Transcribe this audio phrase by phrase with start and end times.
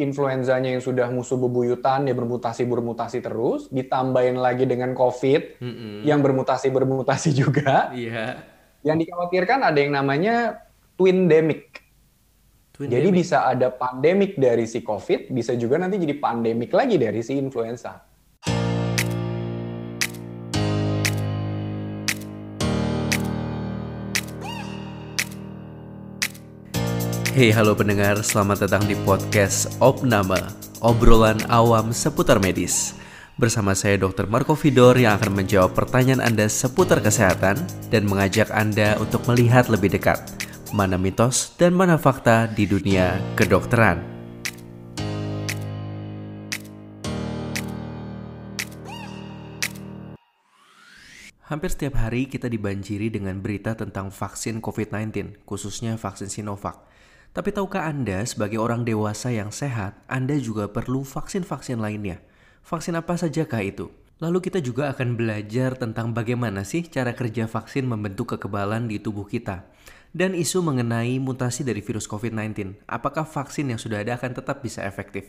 [0.00, 5.94] influenzanya yang sudah musuh bebuyutan, dia bermutasi-bermutasi terus, ditambahin lagi dengan COVID mm -hmm.
[6.06, 7.92] yang bermutasi-bermutasi juga.
[7.94, 8.42] Iya.
[8.82, 10.64] Yang dikhawatirkan ada yang namanya
[10.96, 11.82] twin demic.
[12.74, 13.20] Twin jadi demic.
[13.22, 18.13] bisa ada pandemik dari si COVID, bisa juga nanti jadi pandemik lagi dari si influenza.
[27.34, 30.38] Hey halo pendengar, selamat datang di podcast Opnama,
[30.78, 32.94] obrolan awam seputar medis.
[33.34, 34.30] Bersama saya Dr.
[34.30, 37.58] Marco Vidor yang akan menjawab pertanyaan Anda seputar kesehatan
[37.90, 40.22] dan mengajak Anda untuk melihat lebih dekat
[40.70, 43.98] mana mitos dan mana fakta di dunia kedokteran.
[51.50, 56.93] Hampir setiap hari kita dibanjiri dengan berita tentang vaksin COVID-19, khususnya vaksin Sinovac.
[57.34, 62.22] Tapi tahukah Anda sebagai orang dewasa yang sehat, Anda juga perlu vaksin-vaksin lainnya?
[62.62, 63.90] Vaksin apa sajakah itu?
[64.22, 69.26] Lalu kita juga akan belajar tentang bagaimana sih cara kerja vaksin membentuk kekebalan di tubuh
[69.26, 69.66] kita.
[70.14, 72.86] Dan isu mengenai mutasi dari virus COVID-19.
[72.86, 75.26] Apakah vaksin yang sudah ada akan tetap bisa efektif?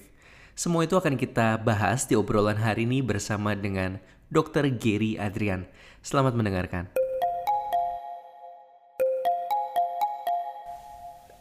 [0.54, 3.98] Semua itu akan kita bahas di obrolan hari ini bersama dengan
[4.30, 4.70] Dr.
[4.78, 5.66] Gary Adrian.
[6.06, 7.05] Selamat mendengarkan.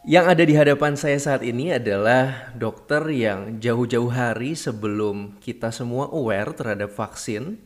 [0.05, 6.13] Yang ada di hadapan saya saat ini adalah dokter yang jauh-jauh hari sebelum kita semua
[6.13, 7.57] aware terhadap vaksin.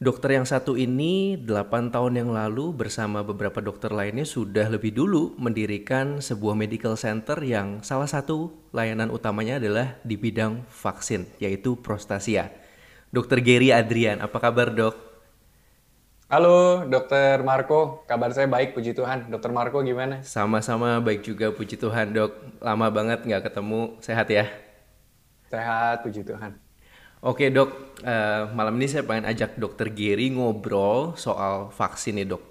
[0.00, 5.36] Dokter yang satu ini 8 tahun yang lalu bersama beberapa dokter lainnya sudah lebih dulu
[5.36, 12.56] mendirikan sebuah medical center yang salah satu layanan utamanya adalah di bidang vaksin, yaitu Prostasia.
[13.12, 15.05] Dokter Gary Adrian, apa kabar dok?
[16.26, 18.02] Halo, Dokter Marco.
[18.10, 19.30] Kabar saya baik, puji Tuhan.
[19.30, 20.26] Dokter Marco gimana?
[20.26, 22.34] Sama-sama baik juga, puji Tuhan, dok.
[22.58, 23.94] Lama banget nggak ketemu.
[24.02, 24.50] Sehat ya?
[25.46, 26.58] Sehat, puji Tuhan.
[27.22, 27.70] Oke dok,
[28.02, 32.42] uh, malam ini saya pengen ajak Dokter Giri ngobrol soal vaksin nih dok.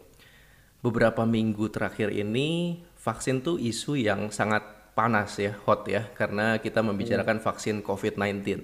[0.79, 4.63] Beberapa minggu terakhir ini vaksin tuh isu yang sangat
[4.95, 7.45] panas ya, hot ya, karena kita membicarakan hmm.
[7.51, 8.55] vaksin COVID-19.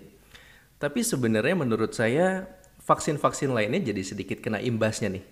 [0.80, 2.48] Tapi sebenarnya menurut saya
[2.86, 5.26] vaksin-vaksin lainnya jadi sedikit kena imbasnya nih.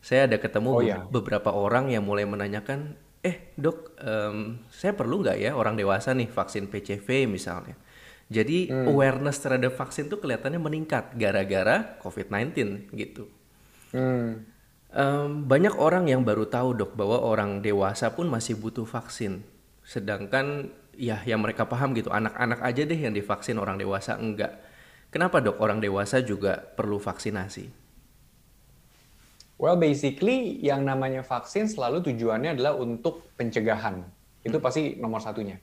[0.00, 1.04] Saya ada ketemu oh, iya.
[1.04, 6.28] beberapa orang yang mulai menanyakan, eh dok, um, saya perlu nggak ya orang dewasa nih
[6.28, 7.76] vaksin PCV misalnya.
[8.30, 8.86] Jadi hmm.
[8.86, 13.26] awareness terhadap vaksin tuh kelihatannya meningkat gara-gara COVID-19 gitu.
[13.90, 14.46] Hmm.
[14.90, 19.42] Um, banyak orang yang baru tahu dok bahwa orang dewasa pun masih butuh vaksin.
[19.82, 24.62] Sedangkan ya yang mereka paham gitu anak-anak aja deh yang divaksin orang dewasa enggak.
[25.10, 27.66] Kenapa dok orang dewasa juga perlu vaksinasi?
[29.60, 34.00] Well, basically yang namanya vaksin selalu tujuannya adalah untuk pencegahan.
[34.40, 34.64] Itu hmm.
[34.64, 35.58] pasti nomor satunya.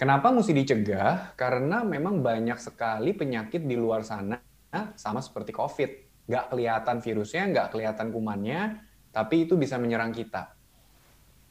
[0.00, 1.36] Kenapa mesti dicegah?
[1.36, 4.40] Karena memang banyak sekali penyakit di luar sana
[4.96, 5.90] sama seperti COVID.
[6.26, 8.80] Nggak kelihatan virusnya, nggak kelihatan kumannya,
[9.12, 10.56] tapi itu bisa menyerang kita.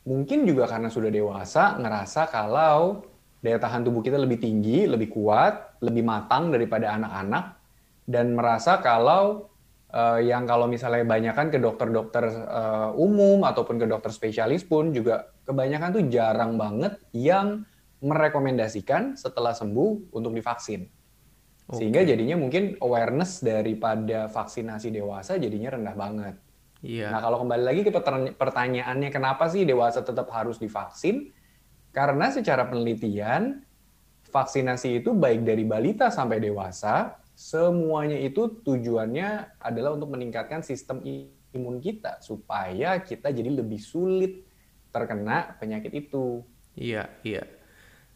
[0.10, 3.06] Mungkin juga karena sudah dewasa, ngerasa kalau
[3.40, 7.56] daya tahan tubuh kita lebih tinggi, lebih kuat, lebih matang daripada anak-anak,
[8.04, 9.48] dan merasa kalau
[9.94, 15.32] uh, yang kalau misalnya kebanyakan ke dokter-dokter uh, umum ataupun ke dokter spesialis pun juga
[15.48, 17.64] kebanyakan tuh jarang banget yang
[18.00, 20.88] merekomendasikan setelah sembuh untuk divaksin.
[21.70, 21.86] Okay.
[21.86, 26.36] Sehingga jadinya mungkin awareness daripada vaksinasi dewasa jadinya rendah banget.
[26.80, 27.12] Iya.
[27.12, 27.92] Nah kalau kembali lagi ke
[28.34, 31.30] pertanyaannya kenapa sih dewasa tetap harus divaksin?
[31.90, 33.66] Karena secara penelitian,
[34.30, 41.82] vaksinasi itu baik dari balita sampai dewasa, semuanya itu tujuannya adalah untuk meningkatkan sistem imun
[41.82, 44.46] kita supaya kita jadi lebih sulit
[44.94, 46.46] terkena penyakit itu.
[46.78, 47.44] Iya, iya.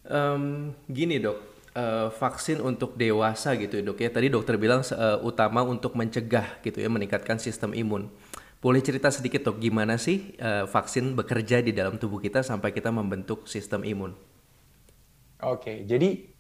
[0.04, 1.40] Um, gini dok,
[1.74, 4.10] uh, vaksin untuk dewasa gitu ya dok ya.
[4.14, 8.12] Tadi dokter bilang uh, utama untuk mencegah gitu ya, meningkatkan sistem imun.
[8.64, 12.96] Boleh cerita sedikit dok, gimana sih uh, vaksin bekerja di dalam tubuh kita sampai kita
[12.96, 14.16] membentuk sistem imun?
[15.44, 16.32] Oke, jadi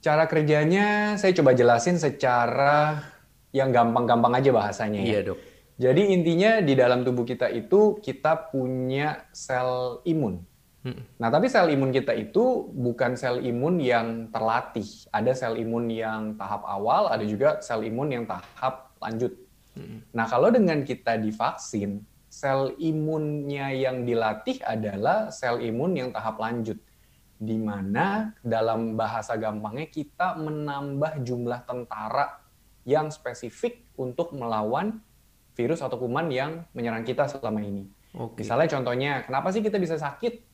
[0.00, 3.04] cara kerjanya saya coba jelasin secara
[3.52, 5.12] yang gampang-gampang aja bahasanya ya.
[5.12, 5.38] Iya dok.
[5.80, 10.40] Jadi intinya di dalam tubuh kita itu kita punya sel imun.
[10.80, 11.04] Hmm.
[11.20, 14.88] Nah tapi sel imun kita itu bukan sel imun yang terlatih.
[15.12, 19.36] Ada sel imun yang tahap awal, ada juga sel imun yang tahap lanjut.
[20.12, 26.78] Nah, kalau dengan kita divaksin, sel imunnya yang dilatih adalah sel imun yang tahap lanjut.
[27.40, 32.36] Di mana dalam bahasa gampangnya kita menambah jumlah tentara
[32.84, 35.00] yang spesifik untuk melawan
[35.56, 37.88] virus atau kuman yang menyerang kita selama ini.
[38.12, 38.44] Okay.
[38.44, 40.50] Misalnya contohnya, kenapa sih kita bisa sakit?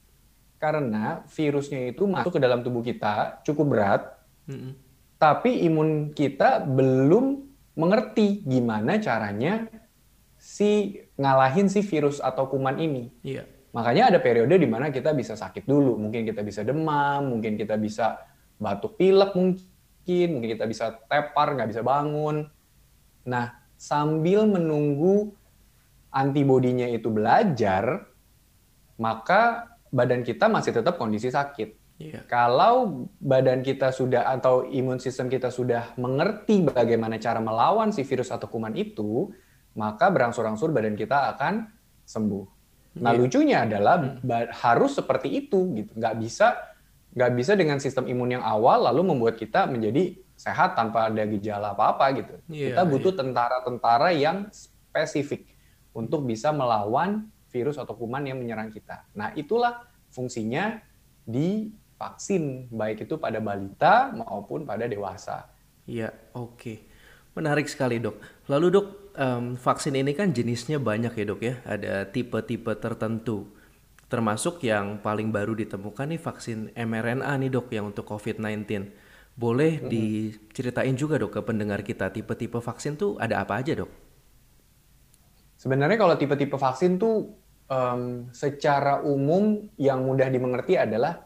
[0.57, 4.03] karena virusnya itu masuk ke dalam tubuh kita cukup berat,
[4.49, 4.73] Mm-mm.
[5.21, 7.46] tapi imun kita belum
[7.77, 9.69] mengerti gimana caranya
[10.41, 13.13] si ngalahin si virus atau kuman ini.
[13.21, 13.45] Iya.
[13.77, 17.77] Makanya ada periode di mana kita bisa sakit dulu, mungkin kita bisa demam, mungkin kita
[17.77, 18.25] bisa
[18.57, 22.49] batuk pilek mungkin, mungkin kita bisa tepar, nggak bisa bangun.
[23.29, 25.37] Nah, sambil menunggu
[26.09, 28.09] antibodinya itu belajar,
[28.97, 31.86] maka badan kita masih tetap kondisi sakit.
[31.97, 32.29] Iya.
[32.29, 38.29] Kalau badan kita sudah atau imun sistem kita sudah mengerti bagaimana cara melawan si virus
[38.29, 39.33] atau kuman itu,
[39.73, 41.73] maka berangsur-angsur badan kita akan
[42.05, 42.45] sembuh.
[43.01, 43.19] Nah Iya.
[43.21, 46.57] lucunya adalah ba- harus seperti itu gitu, nggak bisa
[47.17, 51.73] nggak bisa dengan sistem imun yang awal lalu membuat kita menjadi sehat tanpa ada gejala
[51.73, 52.35] apa-apa gitu.
[52.53, 55.49] Iya, kita butuh tentara-tentara yang spesifik
[55.97, 59.09] untuk bisa melawan virus atau kuman yang menyerang kita.
[59.17, 59.81] Nah itulah
[60.13, 60.77] fungsinya
[61.25, 65.49] di vaksin baik itu pada balita maupun pada dewasa.
[65.89, 66.85] Iya, oke.
[67.37, 68.21] Menarik sekali dok.
[68.49, 71.55] Lalu dok, em, vaksin ini kan jenisnya banyak ya dok ya.
[71.65, 73.49] Ada tipe-tipe tertentu.
[74.07, 78.89] Termasuk yang paling baru ditemukan nih vaksin mRNA nih dok yang untuk COVID-19.
[79.37, 83.91] Boleh diceritain juga dok ke pendengar kita tipe-tipe vaksin tuh ada apa aja dok?
[85.61, 87.37] Sebenarnya kalau tipe-tipe vaksin tuh
[87.69, 91.26] em, secara umum yang mudah dimengerti adalah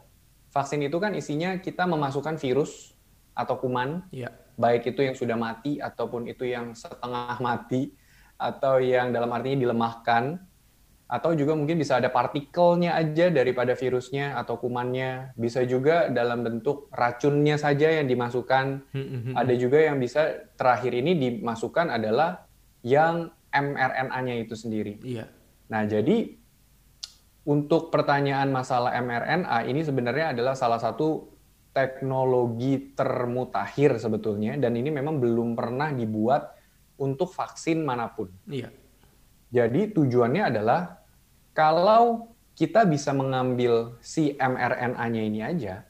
[0.51, 2.91] vaksin itu kan isinya kita memasukkan virus
[3.31, 4.29] atau kuman, Iya.
[4.59, 7.95] baik itu yang sudah mati ataupun itu yang setengah mati
[8.35, 10.43] atau yang dalam artinya dilemahkan
[11.11, 16.87] atau juga mungkin bisa ada partikelnya aja daripada virusnya atau kumannya, bisa juga dalam bentuk
[16.87, 22.47] racunnya saja yang dimasukkan Hmm, ada juga yang bisa terakhir ini dimasukkan adalah
[22.83, 25.03] yang mRNA-nya itu sendiri.
[25.03, 25.27] Iya.
[25.67, 26.40] Nah, jadi
[27.41, 31.31] untuk pertanyaan masalah mRNA ini sebenarnya adalah salah satu
[31.71, 36.53] teknologi termutakhir sebetulnya dan ini memang belum pernah dibuat
[37.01, 38.29] untuk vaksin mana pun.
[38.45, 38.69] Iya.
[39.51, 41.01] Jadi tujuannya adalah
[41.51, 45.81] kalau kita bisa mengambil si mRNA-nya ini aja,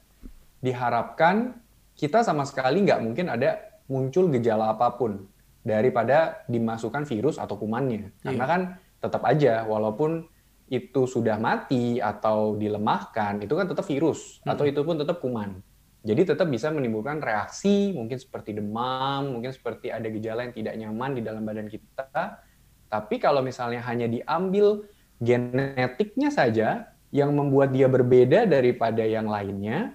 [0.64, 1.60] diharapkan
[2.00, 3.60] kita sama sekali nggak mungkin ada
[3.92, 5.28] muncul gejala apa pun
[5.62, 8.16] daripada dimasukkan virus atau kumannya.
[8.24, 8.62] Karena kan
[9.04, 10.26] tetap aja walaupun
[10.72, 15.60] itu sudah mati atau dilemahkan, itu kan tetap virus atau itu pun tetap kuman.
[16.02, 21.12] Jadi tetap bisa menimbulkan reaksi, mungkin seperti demam, mungkin seperti ada gejala yang tidak nyaman
[21.20, 22.42] di dalam badan kita.
[22.88, 24.88] Tapi kalau misalnya hanya diambil
[25.22, 29.94] genetiknya saja yang membuat dia berbeda daripada yang lainnya,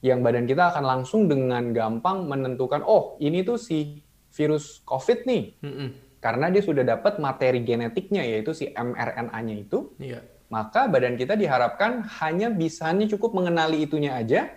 [0.00, 4.02] yang badan kita akan langsung dengan gampang menentukan, oh ini tuh si
[4.34, 5.88] virus COVID nih, Mm-mm.
[6.24, 10.24] Karena dia sudah dapat materi genetiknya yaitu si mRNA-nya itu, Iya.
[10.48, 14.48] maka badan kita diharapkan hanya bisa hanya cukup mengenali itunya aja,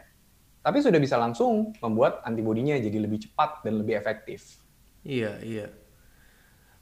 [0.64, 4.64] tapi sudah bisa langsung membuat antibodinya jadi lebih cepat dan lebih efektif.
[5.04, 5.68] Iya, iya.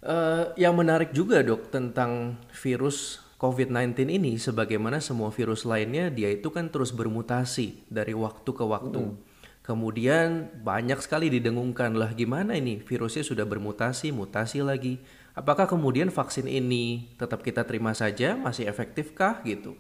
[0.06, 6.54] Eh, yang menarik juga dok tentang virus COVID-19 ini, sebagaimana semua virus lainnya, dia itu
[6.54, 9.18] kan terus bermutasi dari waktu ke waktu.
[9.66, 15.02] Kemudian banyak sekali didengungkan lah gimana ini virusnya sudah bermutasi, mutasi lagi.
[15.34, 19.74] Apakah kemudian vaksin ini tetap kita terima saja, masih efektifkah gitu?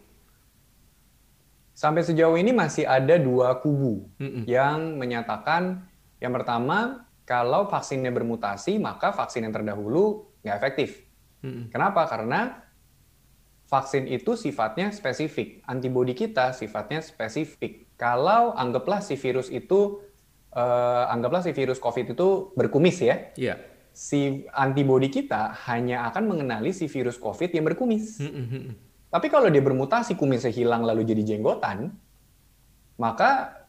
[1.78, 4.10] Sampai sejauh ini masih ada dua kubu
[4.50, 5.86] yang menyatakan
[6.18, 11.06] yang pertama kalau vaksinnya bermutasi maka vaksin yang terdahulu nggak efektif.
[11.46, 11.70] Mm-mm.
[11.70, 12.10] Kenapa?
[12.10, 12.66] Karena
[13.70, 17.85] vaksin itu sifatnya spesifik, antibodi kita sifatnya spesifik.
[17.96, 20.04] Kalau anggaplah si virus itu,
[20.52, 23.56] eh, anggaplah si virus COVID itu berkumis ya, Iya.
[23.96, 28.20] si antibodi kita hanya akan mengenali si virus COVID yang berkumis.
[28.20, 28.76] Mm-mm.
[29.08, 31.96] Tapi kalau dia bermutasi kumisnya hilang lalu jadi jenggotan,
[32.96, 33.64] maka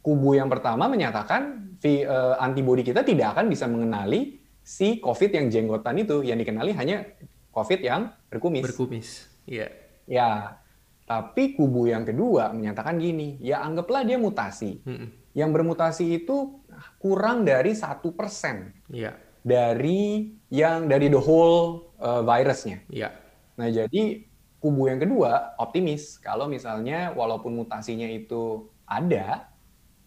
[0.00, 5.46] kubu yang pertama menyatakan vi- eh, antibodi kita tidak akan bisa mengenali si COVID yang
[5.48, 7.08] jenggotan itu, yang dikenali hanya
[7.52, 8.64] COVID yang berkumis.
[8.64, 9.08] Berkumis.
[9.48, 9.72] Iya.
[10.04, 10.28] ya,
[11.10, 14.78] tapi kubu yang kedua menyatakan gini, ya anggaplah dia mutasi.
[14.86, 15.34] Mm-mm.
[15.34, 16.62] Yang bermutasi itu
[17.02, 19.18] kurang dari satu persen Iya.
[19.42, 22.86] dari yang dari the whole eh, virusnya.
[22.86, 23.10] Iya.
[23.58, 24.22] Nah, jadi
[24.62, 29.50] kubu yang kedua optimis kalau misalnya walaupun mutasinya itu ada,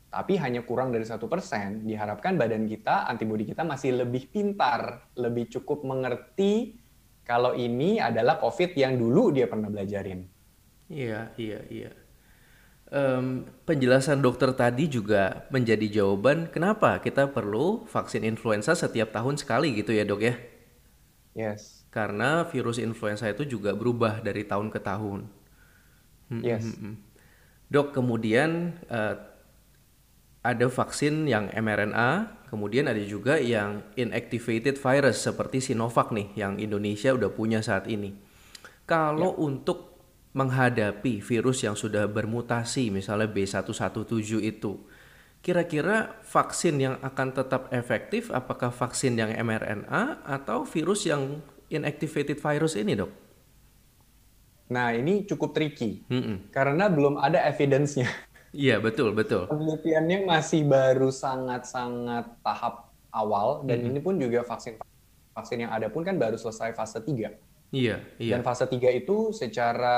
[0.08, 5.52] tapi hanya kurang dari satu persen, diharapkan badan kita, antibodi kita masih lebih pintar, lebih
[5.52, 6.80] cukup mengerti
[7.28, 10.33] kalau ini adalah COVID yang dulu dia pernah belajarin.
[10.92, 11.92] Iya, iya, iya.
[12.94, 19.74] Em, penjelasan dokter tadi juga menjadi jawaban kenapa kita perlu vaksin influenza setiap tahun sekali
[19.74, 20.36] gitu ya dok ya?
[21.34, 25.26] Yes, Karena virus influenza itu juga berubah dari tahun ke tahun.
[26.30, 26.62] Hmm, yes.
[26.62, 26.96] hmm, hmm.
[27.74, 29.18] Dok, kemudian uh,
[30.46, 37.10] ada vaksin yang mRNA, kemudian ada juga yang inactivated virus seperti Sinovac nih yang Indonesia
[37.14, 38.14] udah punya saat ini.
[38.86, 39.40] Kalau ya.
[39.42, 39.93] untuk
[40.34, 44.82] menghadapi virus yang sudah bermutasi misalnya B117 itu,
[45.46, 52.74] kira-kira vaksin yang akan tetap efektif apakah vaksin yang mRNA atau virus yang inactivated virus
[52.74, 53.12] ini, Dok?
[54.74, 56.38] Nah, ini cukup tricky mm -mm.
[56.50, 58.10] karena belum ada evidence-nya.
[58.54, 59.50] Iya, betul, betul.
[59.50, 63.90] Penelitiannya masih baru sangat-sangat tahap awal dan mm -hmm.
[63.94, 64.78] ini pun juga vaksin
[65.34, 67.34] vaksin yang ada pun kan baru selesai fase 3.
[67.74, 68.38] Iya, iya.
[68.38, 69.98] Dan fase 3 itu secara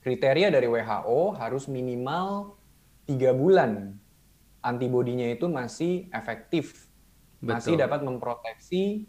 [0.00, 2.56] kriteria dari WHO harus minimal
[3.04, 3.92] tiga bulan
[4.64, 6.88] antibodinya itu masih efektif.
[7.44, 7.52] Betul.
[7.54, 9.04] Masih dapat memproteksi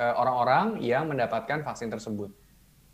[0.00, 2.32] eh, orang-orang uh, yang mendapatkan vaksin tersebut.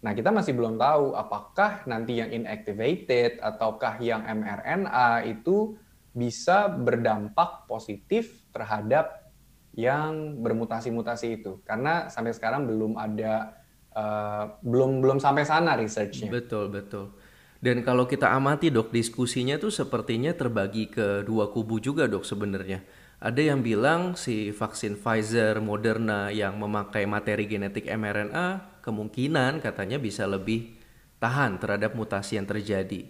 [0.04, 5.78] Nah, kita masih belum tahu apakah nanti yang inactivated ataukah yang mRNA itu
[6.12, 9.32] bisa berdampak positif terhadap
[9.72, 11.60] yang bermutasi-mutasi itu.
[11.64, 13.55] Karena sampai sekarang belum ada
[13.96, 16.28] uh, belum belum sampai sana researchnya.
[16.28, 17.16] Betul, betul.
[17.56, 22.84] Dan kalau kita amati dok, diskusinya tuh sepertinya terbagi ke dua kubu juga dok sebenarnya.
[23.16, 30.28] Ada yang bilang si vaksin Pfizer, Moderna yang memakai materi genetik mRNA kemungkinan katanya bisa
[30.28, 30.76] lebih
[31.16, 33.08] tahan terhadap mutasi yang terjadi.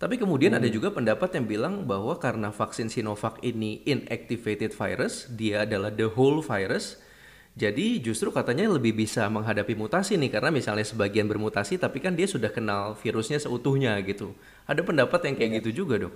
[0.00, 0.58] Tapi kemudian hmm.
[0.64, 6.08] ada juga pendapat yang bilang bahwa karena vaksin Sinovac ini inactivated virus, dia adalah the
[6.08, 6.98] whole virus,
[7.52, 12.24] jadi justru katanya lebih bisa menghadapi mutasi nih karena misalnya sebagian bermutasi tapi kan dia
[12.24, 14.32] sudah kenal virusnya seutuhnya gitu.
[14.64, 15.56] Ada pendapat yang kayak ya.
[15.60, 16.14] gitu juga dok?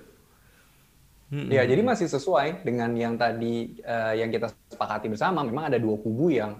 [1.29, 1.53] Hmm.
[1.53, 5.45] Ya jadi masih sesuai dengan yang tadi uh, yang kita sepakati bersama.
[5.45, 6.57] Memang ada dua kubu yang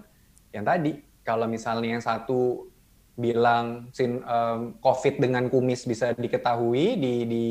[0.53, 2.69] yang tadi kalau misalnya yang satu
[3.17, 7.45] bilang sin um, COVID dengan kumis bisa diketahui, di, di,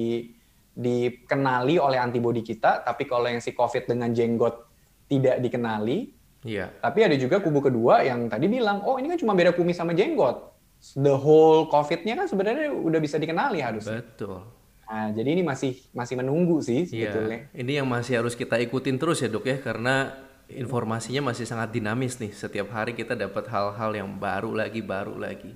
[0.73, 4.62] dikenali oleh antibodi kita, tapi kalau yang si COVID dengan jenggot
[5.11, 6.15] tidak dikenali.
[6.46, 6.70] Iya.
[6.78, 9.92] Tapi ada juga kubu kedua yang tadi bilang, oh ini kan cuma beda kumis sama
[9.92, 10.54] jenggot.
[10.94, 14.00] The whole COVID-nya kan sebenarnya udah bisa dikenali harusnya.
[14.00, 14.46] Betul.
[14.86, 17.10] Nah, jadi ini masih masih menunggu sih iya.
[17.10, 17.50] sebetulnya.
[17.50, 17.58] Iya.
[17.58, 20.14] Ini yang masih harus kita ikutin terus ya dok ya, karena
[20.46, 22.30] informasinya masih sangat dinamis nih.
[22.30, 25.50] Setiap hari kita dapat hal-hal yang baru lagi, baru lagi.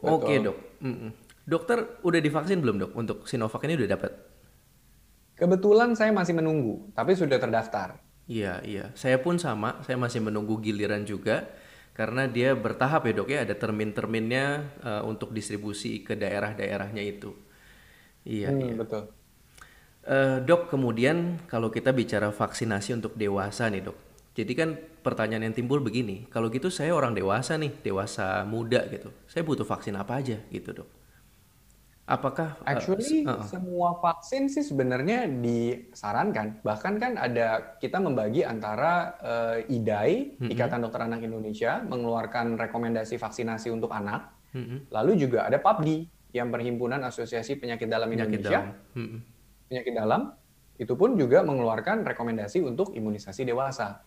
[0.00, 0.56] Oke okay, dok.
[0.80, 1.10] Mm -mm.
[1.44, 2.92] Dokter udah divaksin belum dok?
[2.96, 4.12] Untuk Sinovac ini udah dapat?
[5.36, 7.96] Kebetulan saya masih menunggu, tapi sudah terdaftar.
[8.30, 8.84] Iya, iya.
[8.94, 11.50] Saya pun sama, saya masih menunggu giliran juga.
[11.90, 14.46] Karena dia bertahap ya dok ya, ada termin-terminnya
[14.86, 17.34] uh, untuk distribusi ke daerah-daerahnya itu.
[18.22, 18.74] Iya, hmm, iya.
[18.78, 19.02] Betul.
[20.06, 23.98] Uh, dok, kemudian kalau kita bicara vaksinasi untuk dewasa nih dok.
[24.38, 29.10] Jadi kan pertanyaan yang timbul begini, kalau gitu saya orang dewasa nih, dewasa muda gitu.
[29.26, 30.99] Saya butuh vaksin apa aja gitu dok?
[32.10, 36.58] Apakah eh, actually uh, uh, semua vaksin sih sebenarnya disarankan.
[36.66, 40.50] Bahkan kan ada kita membagi antara uh, IDAI, mm -hmm.
[40.50, 44.34] Ikatan Dokter Anak Indonesia, mengeluarkan rekomendasi vaksinasi untuk anak.
[44.50, 44.78] Mm -hmm.
[44.90, 48.60] Lalu juga ada PAPDI, yang Perhimpunan Asosiasi Penyakit Dalam Penyakit Indonesia.
[48.66, 48.98] Dalam.
[48.98, 49.20] Mm -hmm
[49.70, 50.34] penyakit dalam
[50.74, 54.02] itu pun juga mengeluarkan rekomendasi untuk imunisasi dewasa.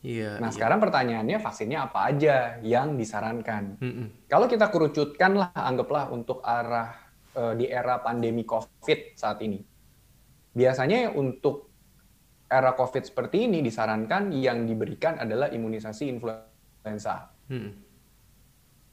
[0.00, 0.38] Iya.
[0.38, 0.54] Nah iya.
[0.54, 3.76] sekarang pertanyaannya vaksinnya apa aja yang disarankan?
[3.82, 4.06] Mm -mm.
[4.30, 6.99] Kalau kita kerucutkan lah, anggaplah untuk arah
[7.36, 9.60] uh, di era pandemi COVID saat ini.
[10.50, 11.70] Biasanya untuk
[12.50, 17.30] era COVID seperti ini disarankan yang diberikan adalah imunisasi influenza.
[17.46, 17.70] Mm.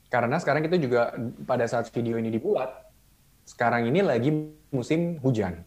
[0.07, 1.11] Karena sekarang kita juga
[1.43, 2.69] pada saat video ini dibuat,
[3.43, 4.29] sekarang ini lagi
[4.71, 5.65] musim hujan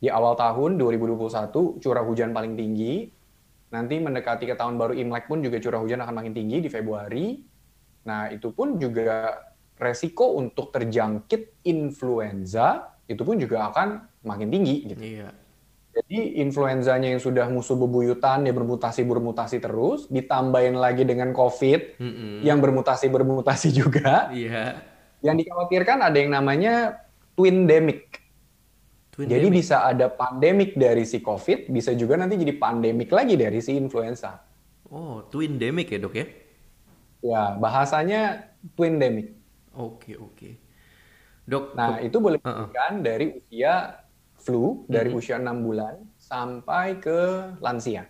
[0.00, 3.08] di awal tahun 2021 curah hujan paling tinggi.
[3.70, 7.42] Nanti mendekati ke tahun baru Imlek pun juga curah hujan akan makin tinggi di Februari.
[8.06, 9.34] Nah, itu pun juga
[9.78, 15.02] resiko untuk terjangkit influenza itu pun juga akan makin tinggi gitu.
[15.02, 15.28] Iya.
[15.94, 22.10] Jadi influenzanya yang sudah musuh bebuyutan dia bermutasi bermutasi terus, ditambahin lagi dengan COVID mm
[22.10, 22.34] -hmm.
[22.42, 24.26] yang bermutasi bermutasi juga.
[24.34, 24.82] Iya.
[25.22, 27.06] Yang dikhawatirkan ada yang namanya
[27.38, 28.18] twin demic.
[29.14, 29.62] Twin jadi demic.
[29.62, 34.42] bisa ada pandemik dari si COVID, bisa juga nanti jadi pandemik lagi dari si influenza.
[34.90, 36.26] Oh, twin demic ya dok ya?
[37.22, 39.43] Ya, bahasanya twin demic.
[39.74, 40.50] Oke, oke.
[41.44, 42.96] Dok, nah itu boleh uh -uh.
[43.04, 44.00] dari usia
[44.40, 45.20] flu, dari -huh.
[45.20, 48.08] usia 6 bulan sampai ke lansia.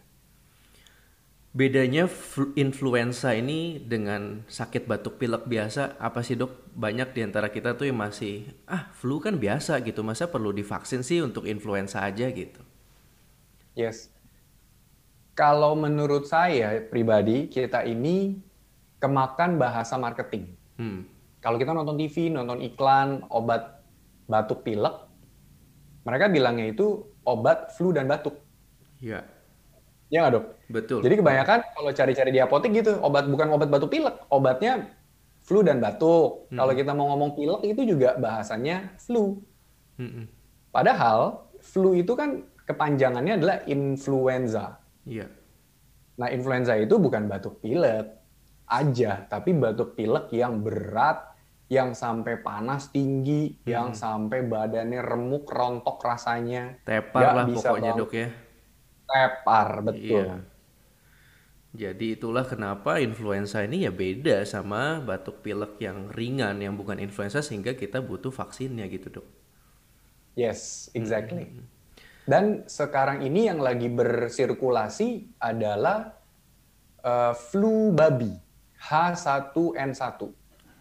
[1.55, 2.11] Bedanya
[2.59, 6.51] influenza ini dengan sakit batuk pilek biasa apa sih dok?
[6.75, 11.07] Banyak di antara kita tuh yang masih ah flu kan biasa gitu, masa perlu divaksin
[11.07, 12.59] sih untuk influenza aja gitu?
[13.79, 14.11] Yes.
[15.39, 18.35] Kalau menurut saya pribadi kita ini
[18.99, 20.59] kemakan bahasa marketing.
[20.75, 21.07] Hmm.
[21.45, 23.85] Kalau kita nonton TV, nonton iklan obat
[24.25, 24.97] batuk pilek,
[26.09, 28.41] mereka bilangnya itu obat flu dan batuk.
[29.05, 29.21] Iya.
[30.09, 30.47] Ya nggak dok?
[30.73, 31.01] Betul.
[31.05, 34.89] Jadi kebanyakan kalau cari-cari di apotek gitu, obat bukan obat batuk pilek, obatnya
[35.45, 36.49] flu dan batuk.
[36.49, 36.65] Hmm.
[36.65, 39.45] Kalau kita mau ngomong pilek itu juga bahasanya flu.
[40.01, 40.25] Mm-mm.
[40.73, 44.81] Padahal flu itu kan kepanjangannya adalah influenza.
[45.05, 45.29] Iya.
[46.15, 48.07] Nah, influenza itu bukan batuk pilek
[48.65, 51.34] aja, tapi batuk pilek yang berat,
[51.77, 53.43] yang sampai panas tinggi,
[53.75, 53.99] yang Hmm.
[54.03, 58.29] sampai badannya remuk, rontok rasanya, Tepar lah bisa pokoknya dok ya.
[59.11, 60.25] tepar, betul.
[60.27, 60.45] Iya.
[61.83, 67.41] Jadi itulah kenapa influenza ini ya beda sama batuk pilek yang ringan yang bukan influenza
[67.49, 69.27] sehingga kita butuh vaksinnya gitu dok.
[70.35, 71.47] Yes, exactly.
[71.47, 71.67] Hmm.
[72.27, 76.17] Dan sekarang ini yang lagi bersirkulasi adalah
[77.05, 78.33] eh, flu babi
[78.81, 80.21] H1N1.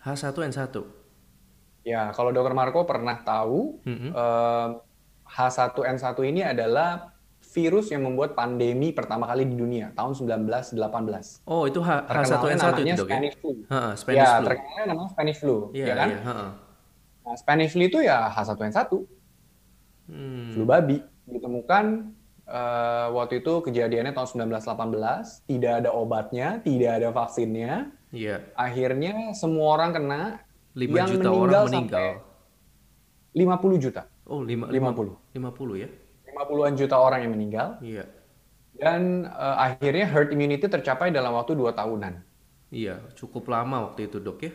[0.04, 0.76] H1N1.
[1.84, 4.12] Ya, kalau Dokter Marco pernah tahu, Mm-mm.
[4.12, 4.68] eh,
[5.26, 7.12] H1N1 ini adalah
[7.44, 11.44] virus yang membuat pandemi pertama kali di dunia tahun 1918.
[11.46, 13.12] Oh itu H, Terkenalnya H1N1 namanya itu dok ya?
[13.12, 13.52] Spanish flu.
[13.68, 14.46] Ha, Spanish ya, flu.
[14.48, 16.08] terkenalnya namanya Spanish flu, Iya ya kan?
[16.10, 16.20] iya.
[16.24, 16.48] ha-ha.
[17.24, 18.80] Nah, Spanish flu itu ya H1N1,
[20.04, 20.52] Hmm.
[20.52, 20.98] flu babi.
[21.26, 21.86] Ditemukan
[22.44, 27.88] eh, waktu itu kejadiannya tahun 1918, tidak ada obatnya, tidak ada vaksinnya.
[28.14, 28.36] Iya.
[28.54, 30.22] Akhirnya semua orang kena
[30.78, 32.10] 5 yang juta meninggal orang sampai meninggal.
[33.34, 34.02] 50 juta.
[34.30, 35.18] Oh, lima, 50.
[35.34, 35.90] 50 ya?
[36.30, 37.68] 50-an juta orang yang meninggal.
[37.82, 38.06] Iya.
[38.74, 42.14] Dan eh, akhirnya herd immunity tercapai dalam waktu 2 tahunan.
[42.74, 44.54] Iya, cukup lama waktu itu dok ya.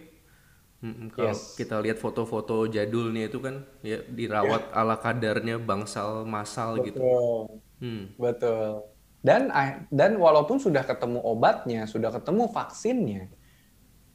[0.78, 1.58] Mm-mm, kalau Yes.
[1.58, 7.02] kita lihat foto-foto jadulnya itu kan ya dirawat ala kadarnya bangsal masal gitu.
[7.02, 7.42] Betul.
[7.82, 8.02] Hmm.
[8.14, 8.86] Betul.
[9.18, 13.26] Dan ah, dan walaupun sudah ketemu obatnya, sudah ketemu vaksinnya,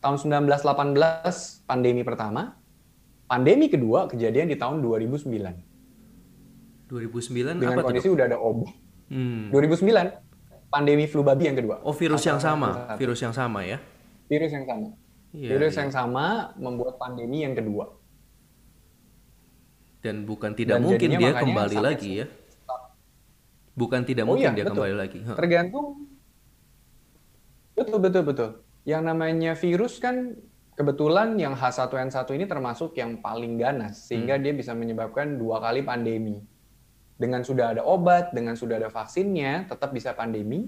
[0.04, 2.60] tahun 1918 pandemi pertama,
[3.24, 6.92] pandemi kedua kejadian di tahun 2009.
[6.92, 8.16] 2009 Dengan apa kondisi Dok?
[8.20, 8.76] udah ada obat.
[9.08, 9.48] Hmm.
[9.56, 11.80] 2009 pandemi flu babi yang kedua.
[11.88, 13.00] Oh, virus yang sama, H1N1.
[13.00, 13.80] virus yang sama ya.
[14.28, 14.88] Virus yang sama.
[15.34, 15.82] Iya, virus iya.
[15.82, 16.26] yang sama
[16.60, 17.90] membuat pandemi yang kedua.
[20.04, 22.28] Dan bukan tidak Dan mungkin dia kembali lagi ya.
[23.74, 24.76] Bukan tidak Oh mungkin iya, dia betul.
[24.78, 25.20] kembali lagi.
[25.26, 25.88] Tergantung.
[27.74, 28.50] Betul, betul, betul.
[28.84, 30.36] Yang namanya virus kan
[30.76, 34.44] kebetulan yang H1N1 ini termasuk yang paling ganas, sehingga Hmm.
[34.44, 36.42] dia bisa menyebabkan dua kali pandemi.
[37.16, 40.68] Dengan sudah ada obat, dengan sudah ada vaksinnya, tetap bisa pandemi,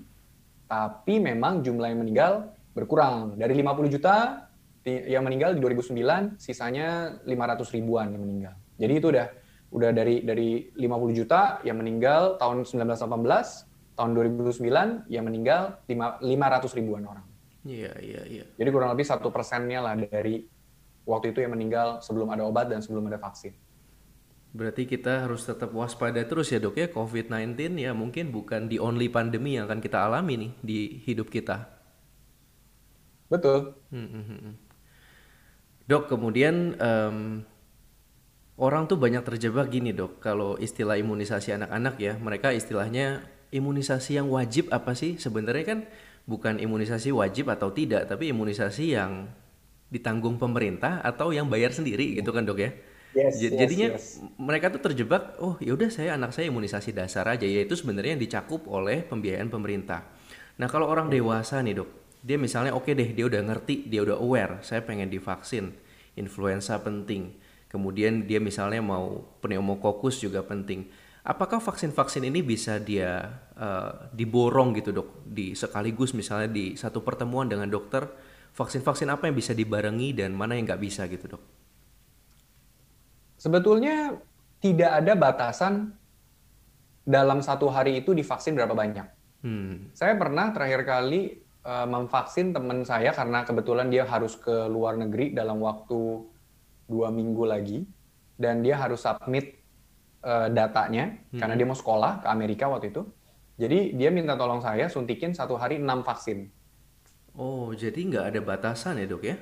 [0.70, 3.36] tapi memang jumlah yang meninggal berkurang.
[3.36, 4.46] Dari 50 juta
[4.86, 8.54] yang meninggal di 2009, sisanya 500 ribuan yang meninggal.
[8.78, 9.28] Jadi itu udah
[9.74, 13.66] udah dari dari 50 juta yang meninggal tahun 1918,
[13.98, 17.26] tahun 2009 yang meninggal lima- 500 ribuan orang.
[17.66, 18.46] Iya, iya, iya.
[18.56, 20.46] Jadi kurang lebih satu persennya lah dari
[21.10, 23.58] waktu itu yang meninggal sebelum ada obat dan sebelum ada vaksin.
[24.56, 29.12] Berarti kita harus tetap waspada terus ya dok ya COVID-19 ya mungkin bukan the only
[29.12, 31.68] pandemi yang akan kita alami nih di hidup kita.
[33.28, 33.76] Betul.
[33.92, 34.54] Hmm, hmm, hmm.
[35.86, 37.46] Dok, kemudian em,
[38.58, 44.32] orang tuh banyak terjebak gini dok, kalau istilah imunisasi anak-anak ya, mereka istilahnya imunisasi yang
[44.32, 45.22] wajib apa sih?
[45.22, 45.80] Sebenarnya kan
[46.26, 49.30] bukan imunisasi wajib atau tidak, tapi imunisasi yang
[49.94, 52.72] ditanggung pemerintah atau yang bayar sendiri gitu kan dok ya?
[53.16, 54.06] Yes, Ja- yes, Jadinya yes.
[54.36, 58.68] mereka tuh terjebak, oh yaudah saya anak saya imunisasi dasar aja, yaitu sebenarnya yang dicakup
[58.68, 60.04] oleh pembiayaan pemerintah.
[60.60, 61.90] Nah kalau orang dewasa nih dok,
[62.26, 65.72] dia misalnya oke deh, dia udah ngerti, dia udah aware, saya pengen divaksin,
[66.18, 67.38] influenza penting,
[67.70, 70.90] kemudian dia misalnya mau pneumokokus juga penting.
[71.26, 77.50] Apakah vaksin-vaksin ini bisa dia eh, diborong gitu dok, di sekaligus misalnya di satu pertemuan
[77.50, 78.06] dengan dokter,
[78.54, 81.44] vaksin-vaksin apa yang bisa dibarengi dan mana yang nggak bisa gitu dok?
[83.42, 84.14] Sebetulnya
[84.62, 85.98] tidak ada batasan
[87.02, 89.08] dalam satu hari itu divaksin berapa banyak.
[89.42, 94.94] Hmm, Saya pernah terakhir kali eh, memvaksin teman saya karena kebetulan dia harus ke luar
[94.94, 96.22] negeri dalam waktu
[96.86, 97.82] dua minggu lagi
[98.38, 99.65] dan dia harus submit
[100.30, 101.04] eh, datanya
[101.40, 103.02] karena dia mau sekolah ke Amerika waktu itu.
[103.62, 106.52] Jadi dia minta tolong saya suntikin satu hari enam vaksin.
[107.36, 109.36] Oh, jadi nggak ada batasan ya dok ya?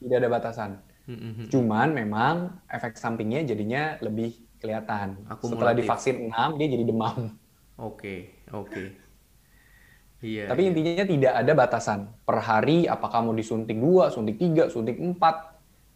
[0.00, 0.70] Tidak ada batasan.
[1.06, 1.46] Hmm, hmm, hmm.
[1.52, 2.34] Cuman memang
[2.68, 5.08] efek sampingnya jadinya lebih kelihatan.
[5.44, 5.84] Setelah Akumulatif.
[5.84, 7.16] divaksin 6 dia jadi demam.
[7.78, 8.14] Oke,
[8.54, 8.84] oke.
[10.24, 10.48] Iya.
[10.48, 15.52] Tapi intinya tidak ada batasan per hari apakah mau disuntik 2, suntik 3, suntik 4.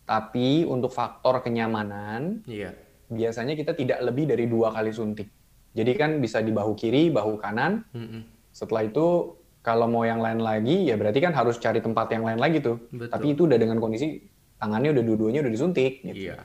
[0.08, 2.72] Tapi untuk faktor kenyamanan Iya.
[3.08, 5.28] Biasanya kita tidak lebih dari dua kali suntik.
[5.72, 7.84] Jadi kan bisa di bahu kiri, bahu kanan.
[7.92, 8.22] Mm-mm.
[8.52, 12.40] Setelah itu kalau mau yang lain lagi ya berarti kan harus cari tempat yang lain
[12.40, 12.80] lagi tuh.
[12.88, 13.12] Betul.
[13.12, 14.20] Tapi itu udah dengan kondisi
[14.56, 16.00] tangannya udah dua-duanya udah disuntik.
[16.04, 16.32] Gitu.
[16.32, 16.40] Iya.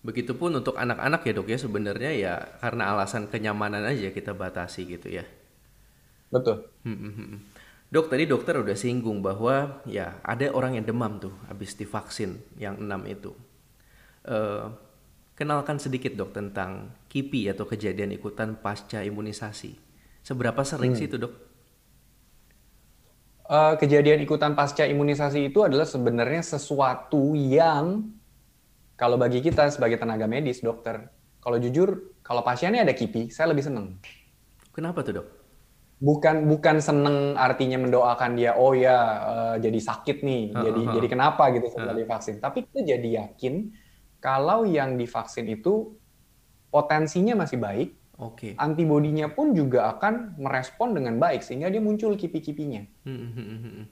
[0.00, 5.12] Begitupun untuk anak-anak ya dok ya sebenarnya ya karena alasan kenyamanan aja kita batasi gitu
[5.12, 5.28] ya.
[6.32, 6.72] Betul.
[6.86, 7.44] Hmm.
[7.90, 12.78] Dok, tadi dokter udah singgung bahwa ya ada orang yang demam tuh habis divaksin yang
[12.78, 13.34] enam itu.
[14.22, 14.70] Uh,
[15.40, 19.72] kenalkan sedikit dok tentang KIPI atau kejadian ikutan pasca imunisasi.
[20.20, 21.00] Seberapa sering hmm.
[21.00, 21.32] sih itu dok?
[23.48, 28.12] Uh, kejadian ikutan pasca imunisasi itu adalah sebenarnya sesuatu yang
[29.00, 31.08] kalau bagi kita sebagai tenaga medis, dokter,
[31.40, 33.96] kalau jujur, kalau pasiennya ada KIPI, saya lebih seneng.
[34.76, 35.40] Kenapa tuh dok?
[36.00, 40.92] bukan bukan seneng artinya mendoakan dia oh ya uh, jadi sakit nih uh, jadi uh,
[40.96, 42.00] jadi kenapa gitu setelah uh.
[42.00, 43.68] divaksin tapi kita jadi yakin
[44.20, 45.96] kalau yang divaksin itu
[46.70, 47.88] potensinya masih baik
[48.20, 48.52] okay.
[48.60, 53.84] antibodinya pun juga akan merespon dengan baik sehingga dia muncul kipi-kipinya hmm, hmm, hmm,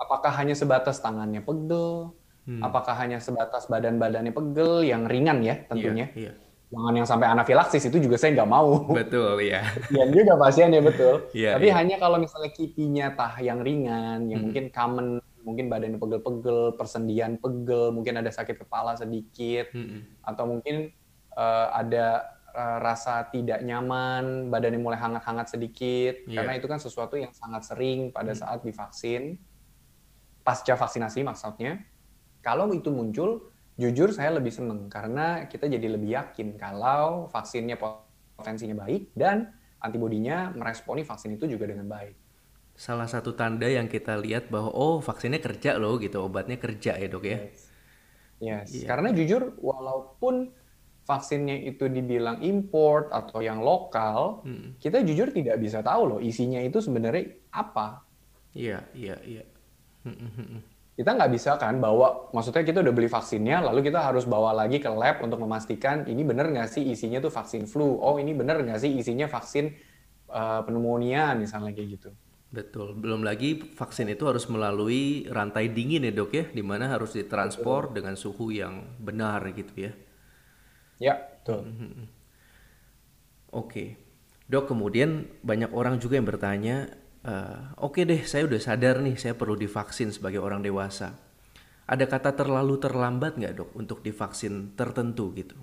[0.00, 2.16] apakah hanya sebatas tangannya pegel
[2.48, 2.62] hmm.
[2.64, 6.36] apakah hanya sebatas badan-badannya pegel yang ringan ya tentunya yeah, yeah
[6.74, 8.82] jangan yang sampai anafilaksis itu juga saya nggak mau.
[8.90, 9.62] Betul, ya.
[9.94, 11.14] Yang juga pasien ya betul.
[11.30, 11.74] Ya, Tapi ya.
[11.78, 14.50] hanya kalau misalnya kipinya tah yang ringan, yang hmm.
[14.50, 15.06] mungkin common,
[15.44, 20.24] mungkin badannya pegel-pegel, persendian pegel, mungkin ada sakit kepala sedikit, hmm.
[20.24, 20.90] atau mungkin
[21.36, 26.40] uh, ada uh, rasa tidak nyaman, badannya mulai hangat-hangat sedikit, yeah.
[26.40, 28.40] karena itu kan sesuatu yang sangat sering pada hmm.
[28.40, 29.36] saat divaksin,
[30.40, 31.84] pasca vaksinasi maksudnya.
[32.40, 37.74] Kalau itu muncul, jujur saya lebih seneng karena kita jadi lebih yakin kalau vaksinnya
[38.36, 39.50] potensinya baik dan
[39.82, 42.23] antibodinya meresponi vaksin itu juga dengan baik.
[42.74, 47.06] Salah satu tanda yang kita lihat bahwa oh vaksinnya kerja loh gitu, obatnya kerja ya
[47.06, 47.38] dok ya.
[47.38, 47.70] Yes.
[48.42, 48.68] yes.
[48.82, 48.88] Yeah.
[48.90, 50.50] Karena jujur walaupun
[51.04, 54.80] vaksinnya itu dibilang import atau yang lokal, hmm.
[54.82, 58.02] kita jujur tidak bisa tahu loh isinya itu sebenarnya apa.
[58.56, 59.44] Iya, iya, iya.
[60.02, 60.60] Hmm, hmm, hmm,
[60.94, 64.78] kita nggak bisa kan bawa, maksudnya kita udah beli vaksinnya, lalu kita harus bawa lagi
[64.78, 68.62] ke lab untuk memastikan ini bener nggak sih isinya tuh vaksin flu, oh ini bener
[68.62, 69.74] nggak sih isinya vaksin
[70.30, 72.10] uh, pneumonia misalnya kayak gitu.
[72.54, 77.10] Betul, belum lagi vaksin itu harus melalui rantai dingin ya dok ya, di mana harus
[77.10, 77.94] ditransport betul.
[77.98, 79.92] dengan suhu yang benar gitu ya.
[81.02, 81.66] Ya, betul.
[81.66, 82.06] Mm -hmm.
[83.58, 83.98] Oke,
[84.46, 86.94] dok kemudian banyak orang juga yang bertanya,
[87.26, 91.18] uh, oke okay deh saya udah sadar nih saya perlu divaksin sebagai orang dewasa.
[91.90, 95.58] Ada kata terlalu terlambat nggak dok untuk divaksin tertentu gitu?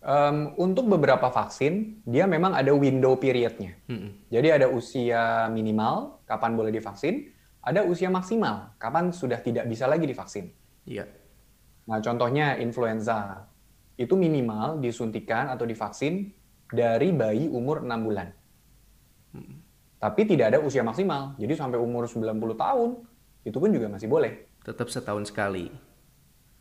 [0.00, 3.76] Um, untuk beberapa vaksin, dia memang ada window periodnya.
[3.84, 4.16] Hmm.
[4.32, 7.28] Jadi ada usia minimal, kapan boleh divaksin,
[7.60, 10.56] ada usia maksimal, kapan sudah tidak bisa lagi divaksin.
[10.88, 11.04] Iya.
[11.84, 13.44] Nah, contohnya influenza.
[14.00, 16.32] Itu minimal disuntikan atau divaksin
[16.72, 18.32] dari bayi umur 6 bulan.
[20.00, 21.36] Tapi tidak ada usia maksimal.
[21.36, 22.90] Jadi sampai umur 90 tahun,
[23.44, 24.48] itu pun juga masih boleh.
[24.64, 25.68] Tetap setahun sekali.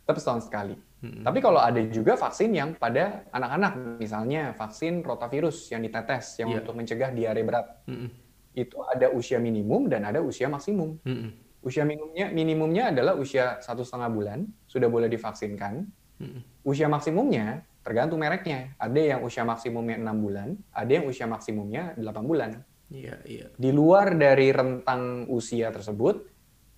[0.03, 0.75] Tetap setahun sekali.
[0.99, 1.23] Hmm.
[1.23, 6.59] Tapi kalau ada juga vaksin yang pada anak-anak, misalnya vaksin rotavirus yang ditetes, yang yeah.
[6.59, 7.67] untuk mencegah diare berat.
[7.87, 8.11] Hmm.
[8.51, 10.99] Itu ada usia minimum dan ada usia maksimum.
[11.07, 11.31] Hmm.
[11.63, 15.87] Usia minimumnya, minimumnya adalah usia satu setengah bulan, sudah boleh divaksinkan.
[16.19, 16.43] Hmm.
[16.67, 18.75] Usia maksimumnya tergantung mereknya.
[18.75, 22.59] Ada yang usia maksimumnya enam bulan, ada yang usia maksimumnya 8 bulan.
[22.89, 23.47] Iya, iya.
[23.55, 26.27] Di luar dari rentang usia tersebut,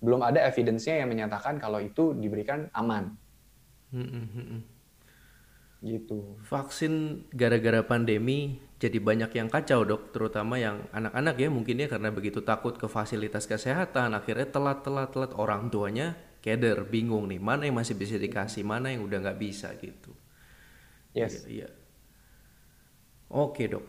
[0.02, 3.16] belum ada evidence-nya yang menyatakan kalau itu diberikan aman.
[3.92, 4.46] Hmm, hmm, hmm.
[4.48, 4.62] hmm.
[5.82, 6.38] Gitu.
[6.46, 12.10] Vaksin gara-gara pandemi jadi banyak yang kacau dok, terutama yang anak-anak ya mungkin ya karena
[12.10, 17.94] begitu takut ke fasilitas kesehatan, akhirnya telat-telat-telat orang tuanya keder, bingung nih mana yang masih
[17.94, 20.10] bisa dikasih, mana yang udah nggak bisa gitu.
[21.14, 21.46] Yes.
[21.46, 21.68] Iya, iya.
[23.30, 23.86] Oke dok.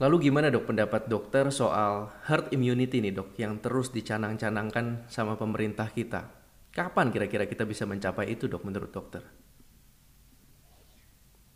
[0.00, 5.92] Lalu gimana dok pendapat dokter soal herd immunity nih dok yang terus dicanang-canangkan sama pemerintah
[5.92, 6.41] kita?
[6.72, 9.20] Kapan kira-kira kita bisa mencapai itu dok menurut dokter?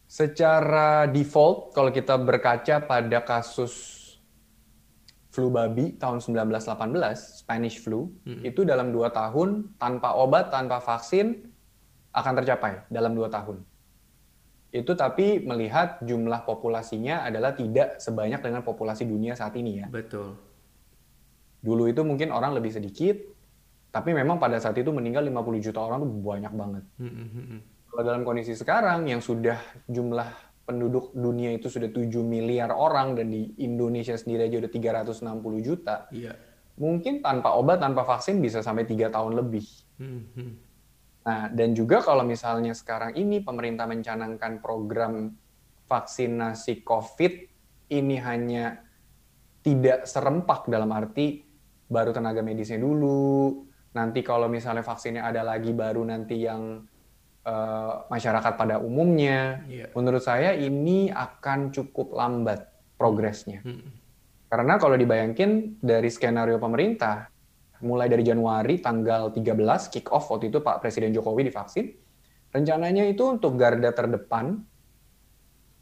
[0.07, 4.05] Secara default kalau kita berkaca pada kasus
[5.33, 8.44] flu babi tahun 1918, Spanish flu, hmm.
[8.44, 11.48] itu dalam dua tahun tanpa obat, tanpa vaksin
[12.12, 13.61] akan tercapai dalam dua tahun
[14.76, 19.87] itu tapi melihat jumlah populasinya adalah tidak sebanyak dengan populasi dunia saat ini ya.
[19.88, 20.37] Betul.
[21.64, 23.16] Dulu itu mungkin orang lebih sedikit,
[23.97, 26.85] tapi memang pada saat itu meninggal 50 juta orang itu banyak banget.
[27.89, 29.57] Kalau dalam kondisi sekarang yang sudah
[29.89, 30.29] jumlah
[30.69, 36.05] penduduk dunia itu sudah 7 miliar orang dan di Indonesia sendiri aja udah 360 juta.
[36.13, 36.37] Iya.
[36.77, 39.65] Mungkin tanpa obat, tanpa vaksin bisa sampai tiga tahun lebih.
[39.97, 40.53] Hmm, hmm.
[41.25, 45.33] Nah, dan juga kalau misalnya sekarang ini pemerintah mencanangkan program
[45.89, 47.33] vaksinasi COVID
[47.97, 48.77] ini hanya
[49.65, 51.43] tidak serempak dalam arti
[51.87, 53.65] baru tenaga medisnya dulu,
[53.97, 56.85] nanti kalau misalnya vaksinnya ada lagi baru nanti yang
[57.49, 59.65] uh, masyarakat pada umumnya.
[59.65, 59.89] Yeah.
[59.97, 62.69] Menurut saya ini akan cukup lambat
[63.01, 63.65] progresnya.
[63.65, 63.89] Hmm.
[64.53, 67.33] Karena kalau dibayangin dari skenario pemerintah,
[67.83, 71.93] mulai dari Januari tanggal 13 kick off waktu itu Pak Presiden Jokowi divaksin,
[72.53, 74.63] rencananya itu untuk garda terdepan,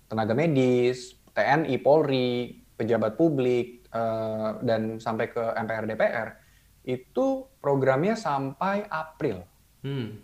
[0.09, 6.29] tenaga medis, TNI, Polri, pejabat publik, uh, dan sampai ke MPR DPR,
[6.84, 9.44] itu programnya sampai April.
[9.80, 10.20] Hmm.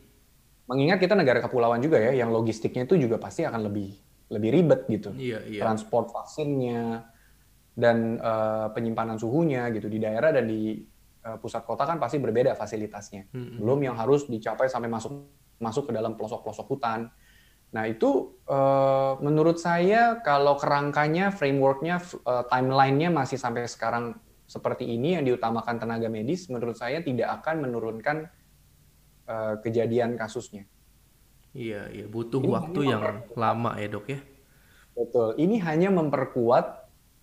[0.69, 3.91] Mengingat kita negara kepulauan juga ya, yang logistiknya itu juga pasti akan lebih
[4.31, 5.11] lebih ribet gitu.
[5.17, 5.61] Iya, iya.
[5.67, 7.03] Transport vaksinnya
[7.75, 10.79] dan uh, penyimpanan suhunya gitu di daerah dan di
[11.27, 13.33] uh, pusat kota kan pasti berbeda fasilitasnya.
[13.35, 13.59] Hmm.
[13.59, 15.11] Belum yang harus dicapai sampai masuk
[15.59, 17.11] masuk ke dalam pelosok-pelosok hutan.
[17.71, 24.19] Nah itu uh, menurut saya kalau kerangkanya, frameworknya, uh, timelinenya masih sampai sekarang
[24.51, 28.27] seperti ini yang diutamakan tenaga medis, menurut saya tidak akan menurunkan
[29.31, 30.67] uh, kejadian kasusnya.
[31.55, 33.03] Iya, iya butuh ini waktu yang
[33.39, 34.19] lama ya dok ya.
[34.99, 35.39] Betul.
[35.39, 36.67] Ini hanya memperkuat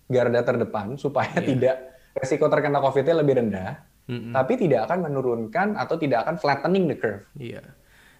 [0.08, 1.44] garda terdepan supaya iya.
[1.44, 1.76] tidak
[2.16, 4.32] resiko terkena COVID-nya lebih rendah, mm -mm.
[4.32, 7.28] tapi tidak akan menurunkan atau tidak akan flattening the curve.
[7.36, 7.76] Iya.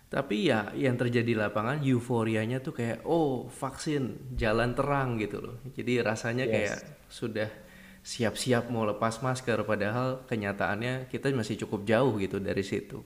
[0.09, 5.57] Tapi ya yang terjadi di lapangan euforianya tuh kayak oh vaksin jalan terang gitu loh.
[5.73, 6.53] Jadi rasanya yes.
[6.53, 7.49] kayak sudah
[8.09, 13.05] siap-siap mau lepas masker padahal kenyataannya kita masih cukup jauh gitu dari situ.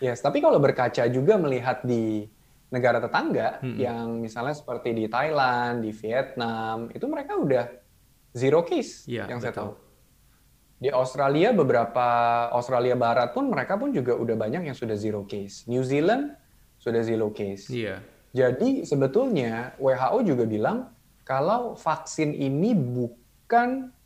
[0.00, 2.24] Yes, tapi kalau berkaca juga melihat di
[2.72, 3.76] negara tetangga hmm.
[3.76, 7.68] yang misalnya seperti di Thailand, di Vietnam, itu mereka udah
[8.32, 9.52] zero case ya, yang betul.
[9.52, 9.72] saya tahu.
[10.78, 12.08] Di Australia beberapa
[12.54, 15.68] Australia Barat pun mereka pun juga udah banyak yang sudah zero case.
[15.68, 16.32] New Zealand
[16.80, 17.68] sudah zero case.
[17.68, 18.00] Iya.
[18.32, 20.94] Jadi sebetulnya WHO juga bilang
[21.26, 23.27] kalau vaksin ini bukan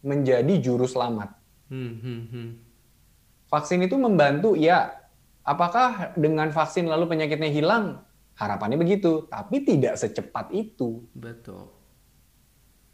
[0.01, 1.35] menjadi juru selamat.
[1.69, 2.49] Hmm, hmm, hmm.
[3.51, 5.03] Vaksin itu membantu ya
[5.43, 7.99] Apakah dengan vaksin lalu penyakitnya hilang?
[8.39, 11.03] Harapannya begitu, tapi tidak secepat itu.
[11.13, 11.67] Betul.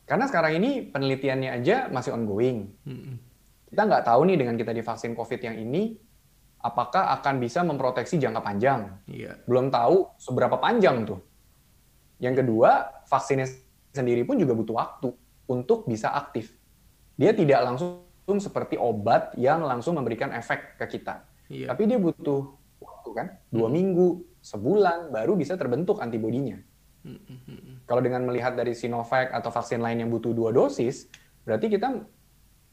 [0.09, 2.73] Karena sekarang ini penelitiannya aja masih ongoing.
[2.89, 3.21] Mm-mm.
[3.69, 6.01] Kita nggak tahu nih dengan kita divaksin COVID yang ini,
[6.65, 8.97] apakah akan bisa memproteksi jangka panjang.
[9.05, 9.37] Yeah.
[9.45, 11.21] Belum tahu seberapa panjang tuh.
[12.17, 13.47] Yang kedua, vaksinnya
[13.93, 15.09] sendiri pun juga butuh waktu
[15.49, 16.53] untuk bisa aktif.
[17.19, 18.05] Dia tidak langsung
[18.39, 21.67] seperti obat yang langsung memberikan efek ke kita Iya.
[21.73, 22.41] Tapi dia butuh
[22.79, 23.75] waktu kan, dua hmm.
[23.75, 24.09] minggu,
[24.45, 26.61] sebulan baru bisa terbentuk antibodinya.
[27.03, 27.75] Hmm, hmm, hmm.
[27.89, 31.09] Kalau dengan melihat dari Sinovac atau vaksin lain yang butuh dua dosis,
[31.49, 32.05] berarti kita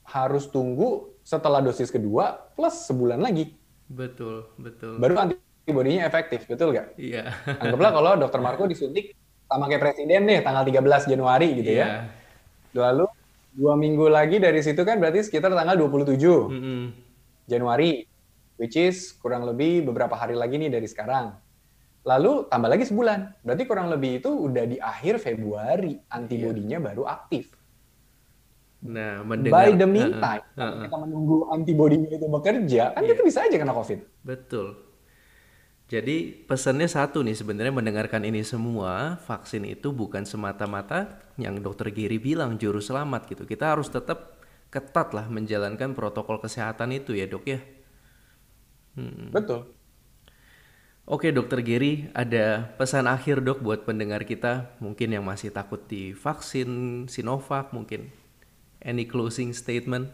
[0.06, 3.56] harus tunggu setelah dosis kedua plus sebulan lagi.
[3.88, 5.00] Betul, betul.
[5.00, 7.00] Baru antibodinya efektif, betul nggak?
[7.00, 7.32] Iya.
[7.64, 9.16] Anggaplah kalau Dokter Marco disuntik
[9.48, 11.80] sama kayak presiden deh tanggal 13 Januari gitu ya.
[11.80, 11.88] iya.
[11.88, 12.00] ya.
[12.76, 13.08] Lalu
[13.56, 16.84] dua minggu lagi dari situ kan berarti sekitar tanggal 27 mm -hmm.
[17.48, 18.04] Januari
[18.60, 21.36] which is kurang lebih beberapa hari lagi nih dari sekarang.
[22.06, 26.86] Lalu tambah lagi sebulan, berarti kurang lebih itu udah di akhir Februari antibodinya yeah.
[26.86, 27.50] baru aktif.
[28.86, 30.82] Nah, mendengar, by the meantime, uh, uh, uh.
[30.86, 33.10] kita menunggu antibodinya itu bekerja, kan yeah.
[33.10, 34.00] kita bisa aja kena COVID.
[34.22, 34.85] Betul.
[35.86, 42.18] Jadi pesannya satu nih sebenarnya mendengarkan ini semua vaksin itu bukan semata-mata yang dokter Giri
[42.18, 43.46] bilang juru selamat gitu.
[43.46, 44.42] Kita harus tetap
[44.74, 47.60] ketat lah menjalankan protokol kesehatan itu ya dok ya.
[48.98, 49.30] Hmm.
[49.30, 49.70] Betul.
[51.06, 56.18] Oke dokter Gary, ada pesan akhir dok buat pendengar kita mungkin yang masih takut di
[56.18, 58.10] vaksin Sinovac mungkin.
[58.82, 60.10] Any closing statement?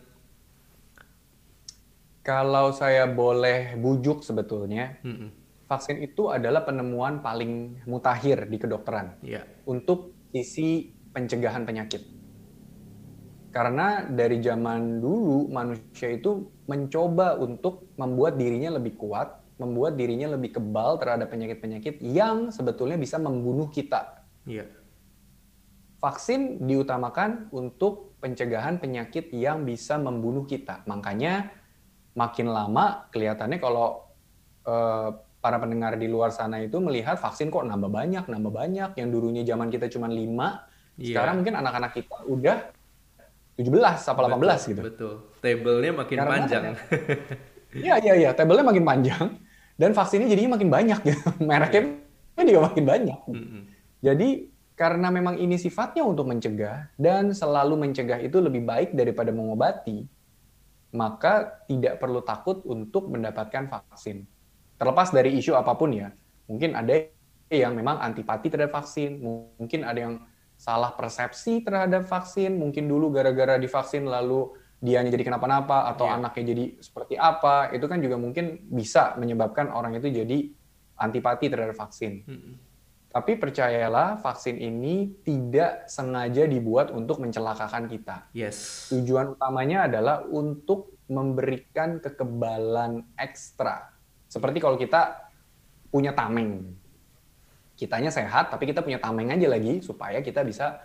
[2.28, 5.41] Kalau saya boleh bujuk sebetulnya, hmm.
[5.72, 9.48] Vaksin itu adalah penemuan paling mutakhir di kedokteran yeah.
[9.64, 12.04] untuk sisi pencegahan penyakit.
[13.56, 20.60] Karena dari zaman dulu manusia itu mencoba untuk membuat dirinya lebih kuat, membuat dirinya lebih
[20.60, 24.28] kebal terhadap penyakit-penyakit yang sebetulnya bisa membunuh kita.
[24.44, 24.68] Iya.
[26.04, 30.84] Vaksin diutamakan untuk pencegahan penyakit yang bisa membunuh kita.
[30.88, 31.52] Makanya
[32.16, 34.08] makin lama kelihatannya kalau
[34.64, 38.94] eh, para pendengar di luar sana itu melihat vaksin kok nambah banyak, nambah banyak.
[38.94, 41.12] Yang dulunya zaman kita cuma 5, yeah.
[41.12, 42.58] sekarang mungkin anak-anak kita udah
[43.58, 44.82] 17 apa 18 betul, gitu.
[44.86, 45.14] Betul.
[45.42, 46.64] Table-nya makin Karena panjang.
[47.72, 48.30] Iya, iya, iya.
[48.36, 49.26] Table-nya makin panjang.
[49.80, 51.24] Dan vaksinnya jadinya makin banyak gitu.
[51.40, 51.84] Mereknya
[52.38, 52.46] yeah.
[52.46, 53.20] juga makin banyak.
[53.32, 53.62] Mm -hmm.
[54.02, 54.30] Jadi
[54.76, 60.10] karena memang ini sifatnya untuk mencegah dan selalu mencegah itu lebih baik daripada mengobati,
[60.92, 64.26] maka tidak perlu takut untuk mendapatkan vaksin.
[64.82, 66.10] Terlepas dari isu apa pun ya,
[66.50, 67.06] mungkin ada
[67.54, 70.16] yang memang antipati terhadap vaksin, mungkin ada yang
[70.58, 74.50] salah persepsi terhadap vaksin, mungkin dulu gara-gara divaksin lalu
[74.82, 76.18] dia jadi kenapa-napa atau yeah.
[76.18, 80.50] anaknya jadi seperti apa, itu kan juga mungkin bisa menyebabkan orang itu jadi
[80.98, 82.26] antipati terhadap vaksin.
[83.12, 88.32] Tapi percayalah, vaksin ini tidak sengaja dibuat untuk mencelakakan kita.
[88.32, 88.88] Yes.
[88.88, 93.91] Tujuan utamanya adalah untuk memberikan kekebalan ekstra.
[94.32, 95.28] Seperti kalau kita
[95.92, 96.72] punya tameng.
[97.76, 100.80] Kitanya sehat, tapi kita punya tameng aja lagi supaya kita bisa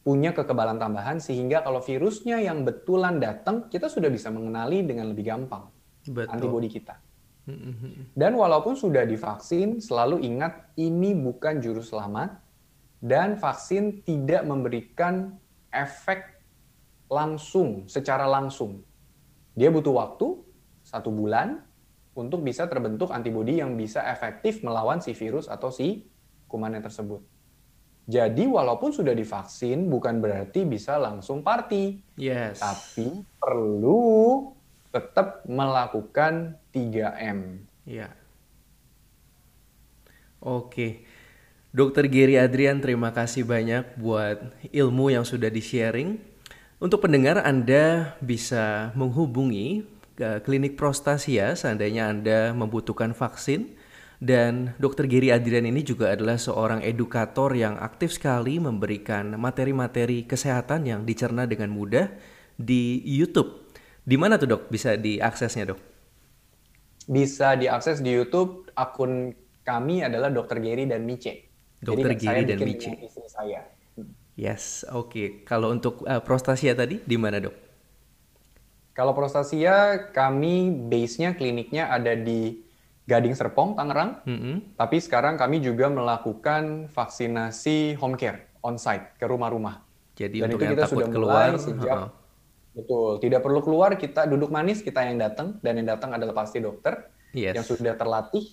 [0.00, 5.28] punya kekebalan tambahan sehingga kalau virusnya yang betulan datang, kita sudah bisa mengenali dengan lebih
[5.28, 5.68] gampang
[6.08, 6.32] Betul.
[6.32, 6.96] antibodi kita.
[8.14, 12.38] Dan walaupun sudah divaksin, selalu ingat ini bukan juru selamat
[13.02, 15.34] dan vaksin tidak memberikan
[15.74, 16.40] efek
[17.10, 18.86] langsung, secara langsung.
[19.58, 20.38] Dia butuh waktu
[20.86, 21.58] satu bulan
[22.20, 26.04] untuk bisa terbentuk antibodi yang bisa efektif melawan si virus atau si
[26.52, 27.24] kumannya tersebut.
[28.10, 32.60] Jadi walaupun sudah divaksin bukan berarti bisa langsung party, Yes.
[32.60, 34.52] tapi perlu
[34.90, 37.64] tetap melakukan 3M.
[37.86, 38.10] Ya.
[40.42, 41.06] Oke.
[41.70, 44.42] Dokter Gary Adrian, terima kasih banyak buat
[44.74, 46.18] ilmu yang sudah di-sharing.
[46.82, 49.86] Untuk pendengar, Anda bisa menghubungi
[50.44, 53.76] klinik Prostasia seandainya Anda membutuhkan vaksin.
[54.20, 60.84] Dan Dokter Gary Adrian ini juga adalah seorang edukator yang aktif sekali memberikan materi-materi kesehatan
[60.84, 62.12] yang dicerna dengan mudah
[62.60, 63.72] di YouTube.
[64.04, 65.80] Di mana tuh dok bisa diaksesnya dok?
[67.08, 69.32] Bisa diakses di YouTube akun
[69.64, 70.60] kami adalah Dr.
[70.60, 71.48] Gary dan Mice.
[71.80, 72.12] Dr.
[72.12, 72.92] Jadi, saya dan Mice.
[73.00, 73.60] istri saya.
[74.36, 75.48] Yes, oke.
[75.48, 77.69] Kalau untuk uh, prostasia tadi di mana dok?
[79.00, 82.60] Kalau Prostasia, kami base-nya kliniknya ada di
[83.08, 84.20] Gading Serpong, Tangerang.
[84.28, 84.76] Mm-mm.
[84.76, 89.80] Tapi sekarang kami juga melakukan vaksinasi home care, on-site, ke rumah-rumah.
[90.20, 92.10] Jadi Dan untuk itu yang kita takut sudah keluar, sejak heeh.
[92.70, 96.62] betul tidak perlu keluar kita duduk manis kita yang datang dan yang datang adalah pasti
[96.62, 97.56] dokter Yes.
[97.58, 98.46] yang sudah terlatih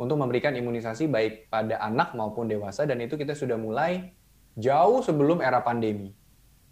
[0.00, 4.14] untuk memberikan imunisasi baik pada anak maupun dewasa dan itu kita sudah mulai
[4.56, 6.14] jauh sebelum era pandemi.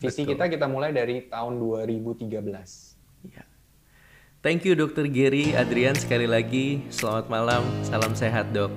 [0.01, 0.39] Visi Betul.
[0.39, 2.96] kita kita mulai dari tahun 2013.
[4.47, 6.79] Thank you Dokter Gary Adrian sekali lagi.
[6.87, 8.71] Selamat malam, salam sehat dok.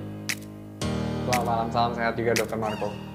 [1.30, 3.09] Selamat malam, salam sehat juga Dokter Marco.